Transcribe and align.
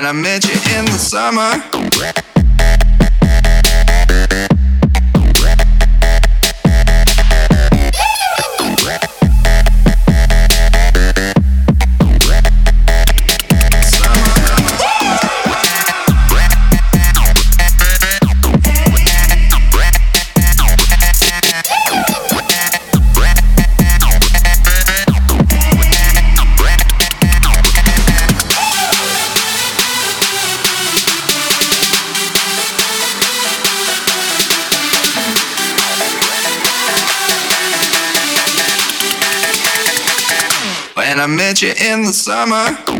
When 0.00 0.08
I 0.08 0.12
met 0.12 0.48
you 0.48 0.54
in 0.78 0.86
the 0.86 0.92
summer. 0.92 2.29
You 41.62 41.72
in 41.78 42.02
the 42.02 42.12
summer. 42.12 42.99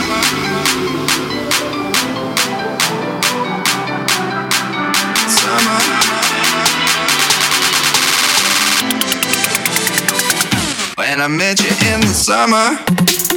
When 11.11 11.19
I 11.19 11.27
met 11.27 11.59
you 11.59 11.67
in 11.93 11.99
the 11.99 12.07
summer. 12.07 13.30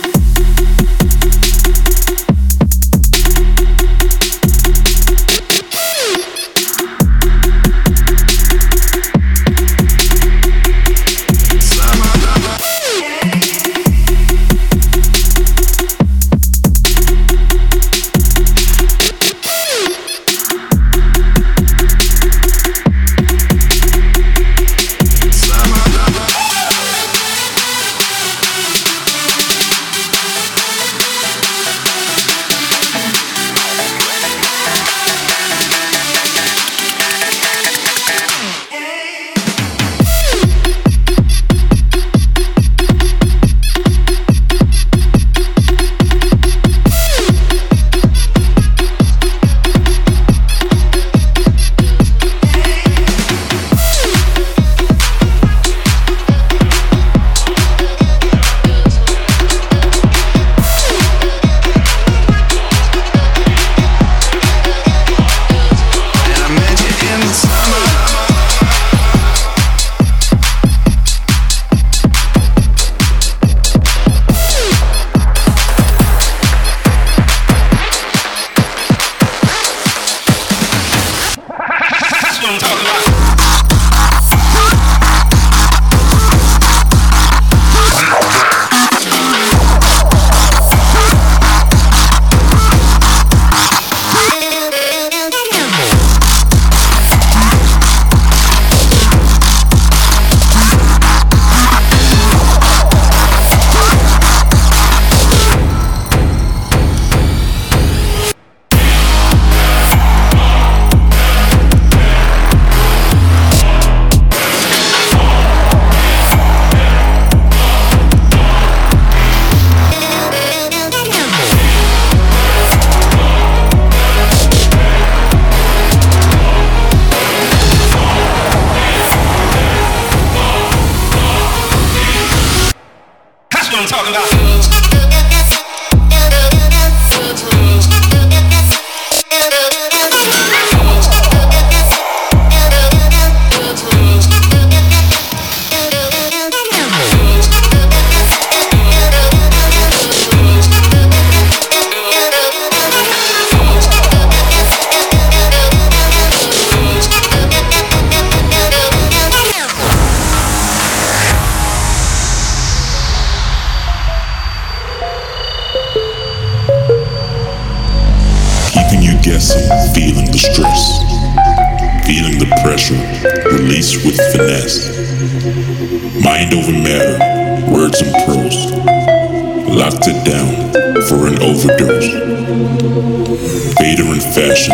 Vader 182.25 184.09
in 184.09 184.21
fashion, 184.33 184.73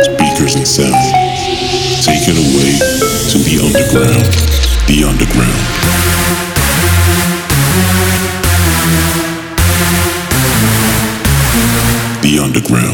speakers 0.00 0.54
and 0.54 0.66
sound. 0.66 0.94
Taken 2.02 2.36
away 2.40 2.72
to 3.28 3.36
the 3.44 3.60
underground, 3.60 4.24
the 4.88 5.04
underground. 5.04 5.66
The 12.22 12.38
underground. 12.42 12.89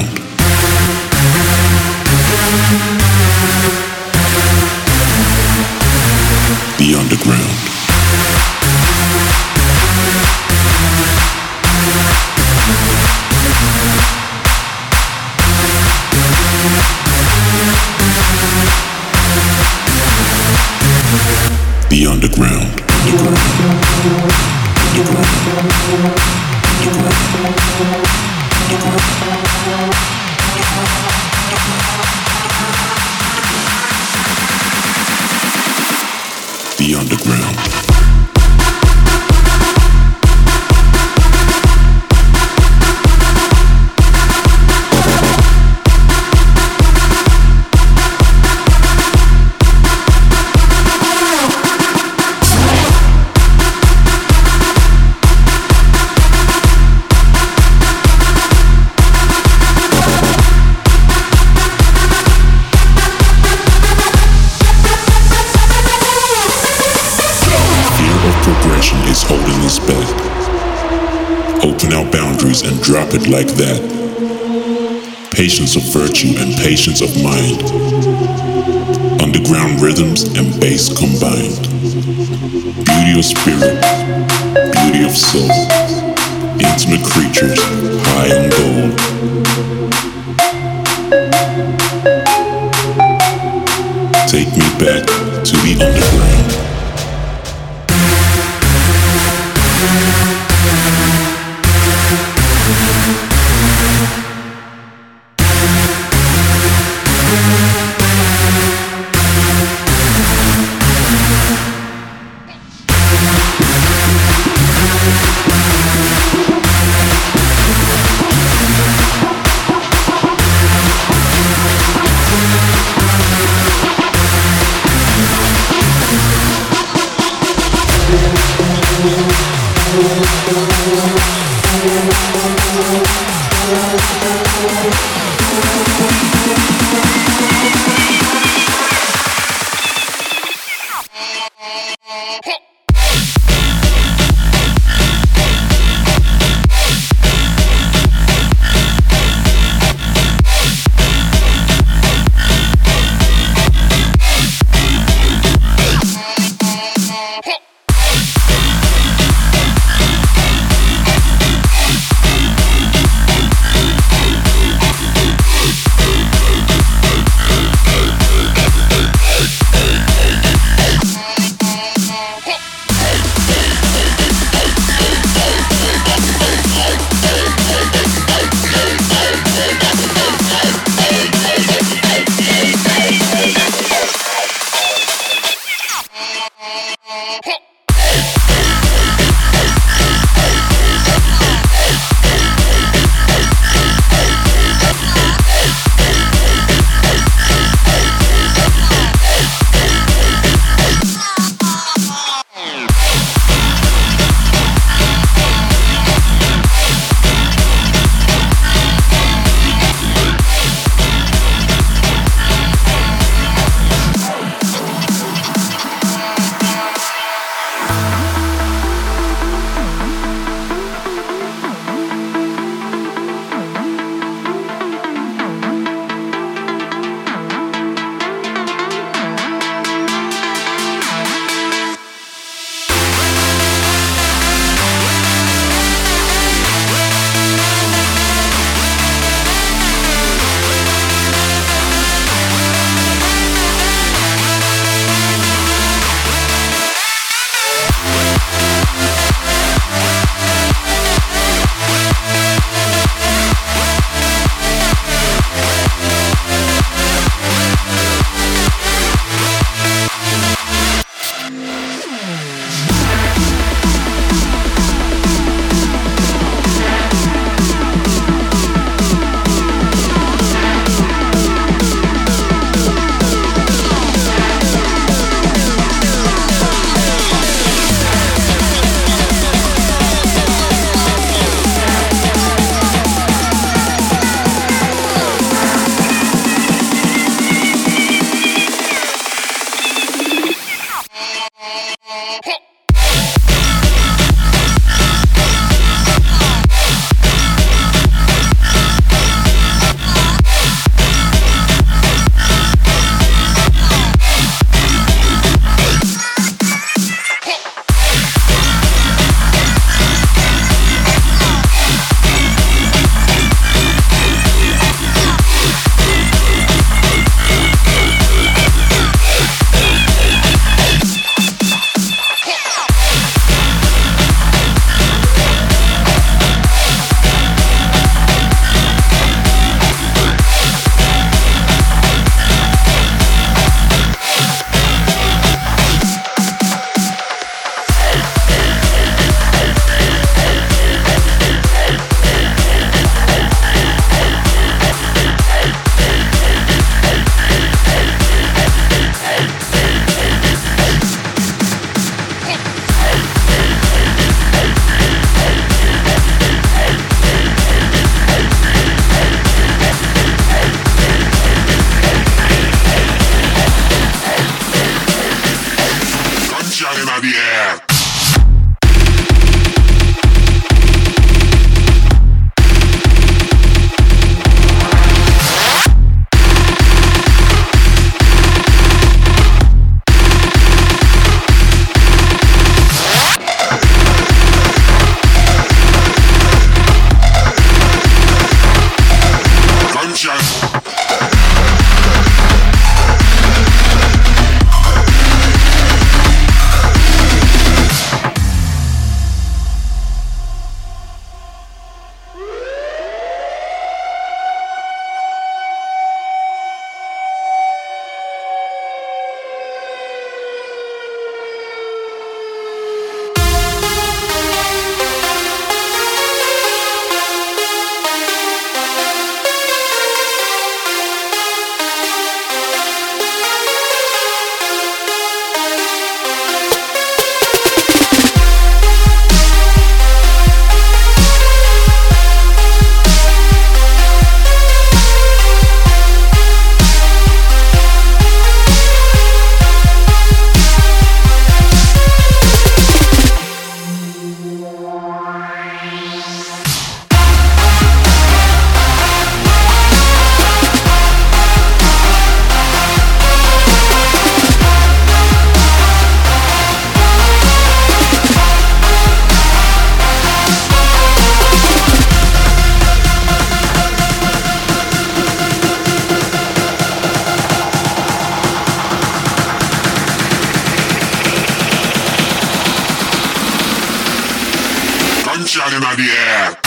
shining 475.56 475.82
on 475.82 475.96
the 475.96 476.02
air. 476.02 476.65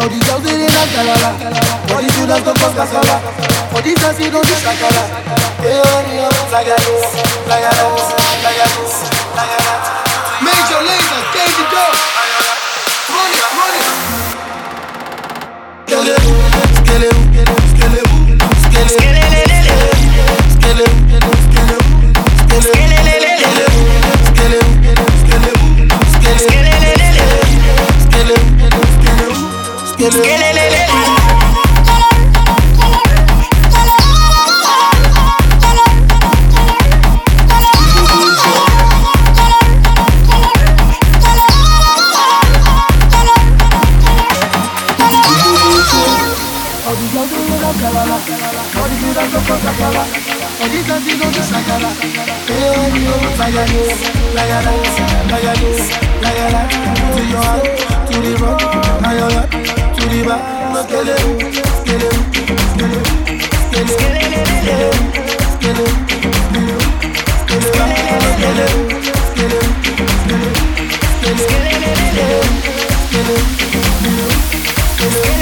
All 0.00 0.08
these 0.08 0.24
girls 0.24 0.42
they 0.42 0.56
like 0.56 0.88
galala. 0.96 1.30
All 1.92 2.00
these 2.00 2.16
dudes 2.16 2.40
don't 2.40 2.56
cause 2.56 2.72
casala. 2.72 3.20
All 3.76 3.82
these 3.82 3.98
girls 4.00 4.16
they 4.16 4.30
don't 4.30 4.46
do 4.48 4.54
shakala. 4.56 5.04
Hey 5.60 5.76
oh, 5.76 6.00
hey 6.08 6.24
oh, 6.24 6.32
like 6.50 6.72
I 6.72 6.76
do, 6.80 6.96
like 7.44 7.68
I 7.68 7.72
like 8.40 8.56
I 8.56 8.72
like 9.36 9.52
I. 9.52 9.60
Major 10.40 10.80
Lazer, 10.88 11.20
change 11.36 11.52
the 11.52 11.64
door. 11.68 11.92
Run 13.12 13.28
it, 13.28 13.44
run 13.60 13.76
it. 13.76 13.84
get 17.36 17.48
it. 17.48 17.59
sakala 51.50 51.90
Eyo 52.50 52.72
To 57.14 57.22
your 57.30 57.42
heart 57.44 57.64
To 58.10 58.16
the 58.20 58.32
rock 58.42 58.60
To 75.00 75.08
the 75.08 75.39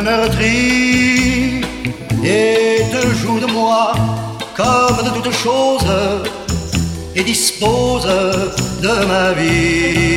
de 0.00 0.04
meurtri 0.04 1.60
et 2.24 2.82
te 2.92 3.06
joue 3.16 3.38
de 3.40 3.46
moi 3.52 3.92
comme 4.56 5.04
de 5.04 5.10
toutes 5.10 5.32
choses 5.32 5.86
et 7.14 7.22
dispose 7.22 8.06
de 8.82 9.06
ma 9.06 9.32
vie. 9.32 10.09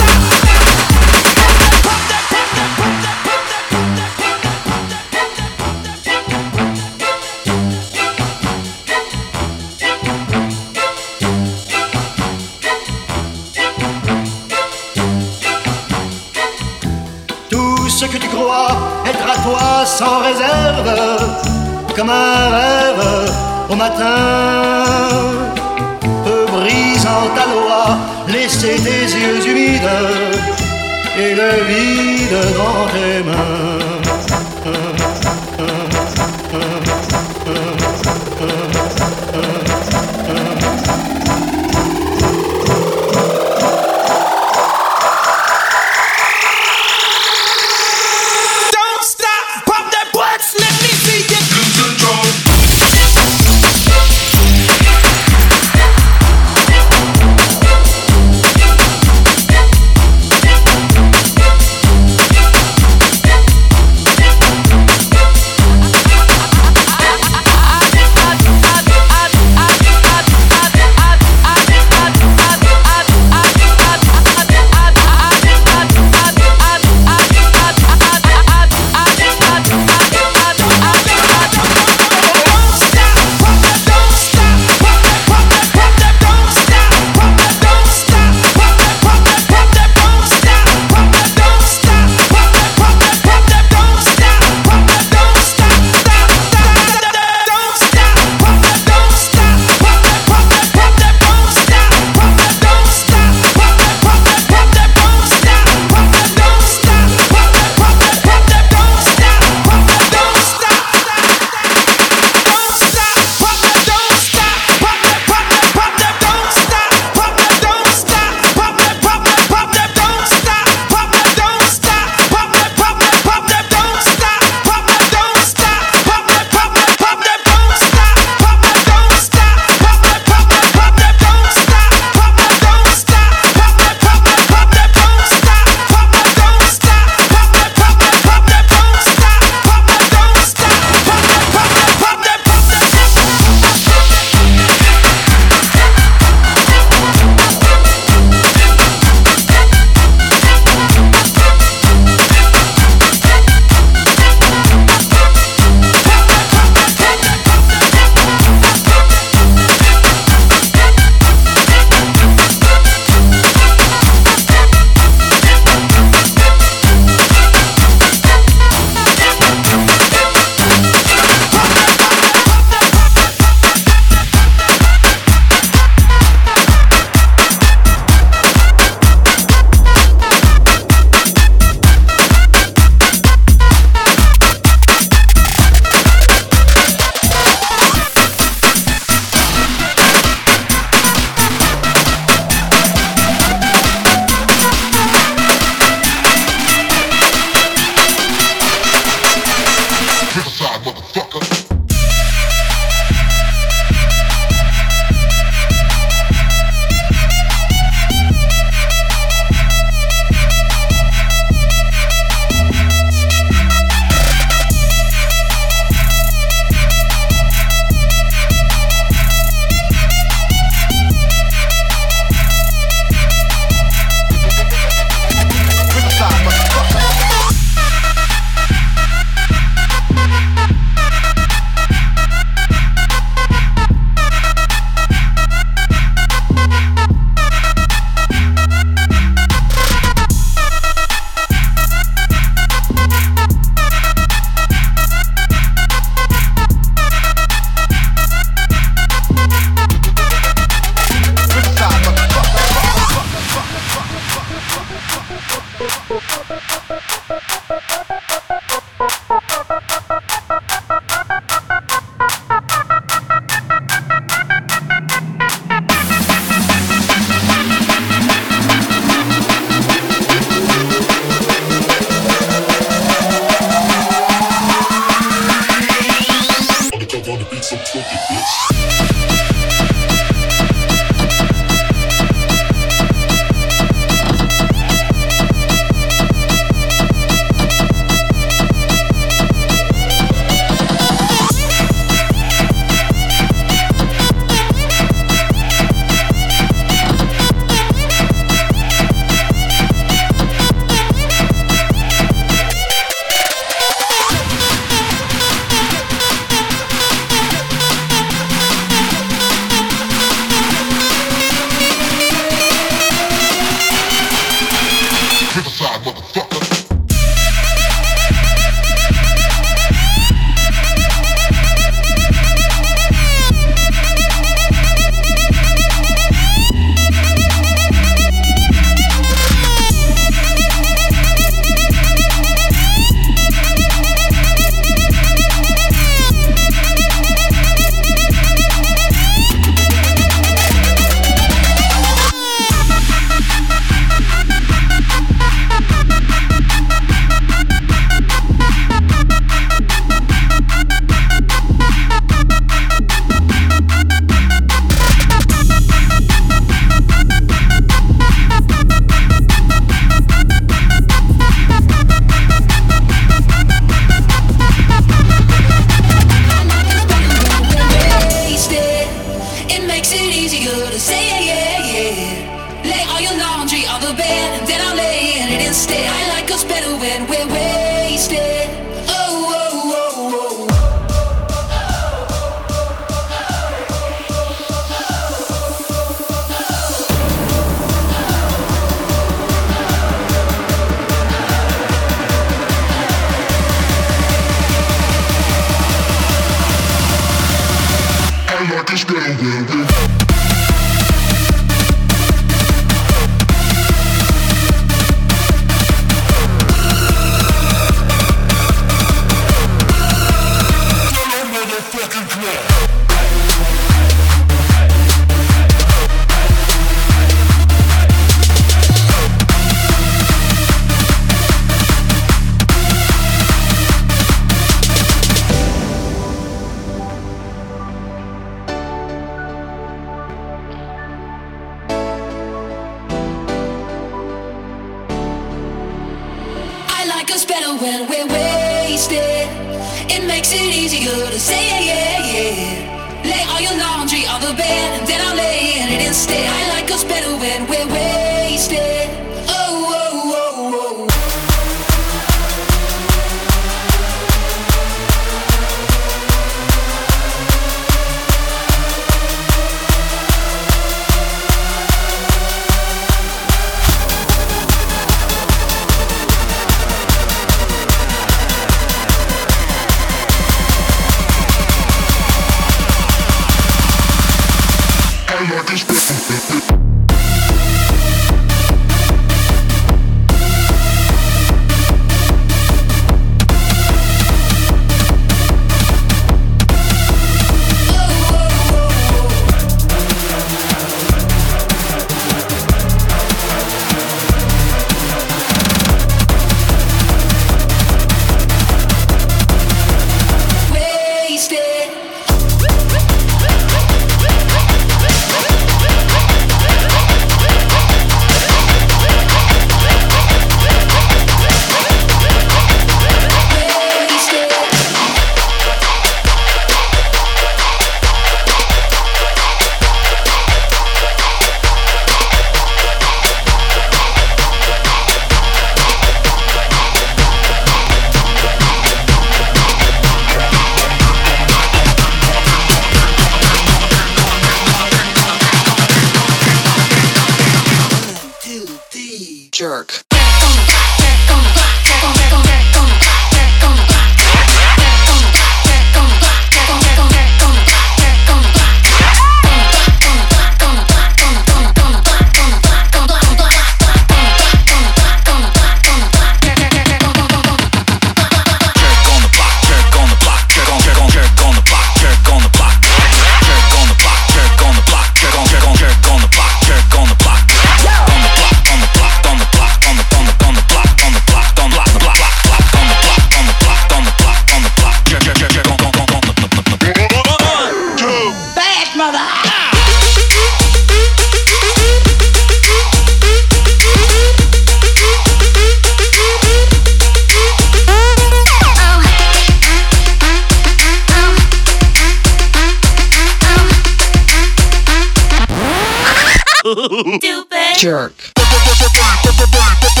Stupid. 597.21 597.77
Jerk. 597.77 598.33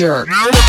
jerk. 0.00 0.59